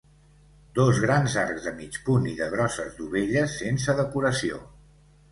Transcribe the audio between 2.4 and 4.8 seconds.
grosses dovelles sense decoració.